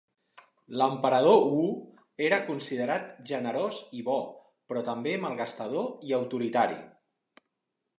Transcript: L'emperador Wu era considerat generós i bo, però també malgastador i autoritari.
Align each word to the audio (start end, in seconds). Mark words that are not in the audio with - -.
L'emperador 0.81 1.37
Wu 1.57 1.65
era 2.29 2.41
considerat 2.49 3.13
generós 3.35 3.85
i 4.01 4.05
bo, 4.11 4.19
però 4.73 4.87
també 4.93 5.19
malgastador 5.29 5.91
i 6.11 6.21
autoritari. 6.23 6.85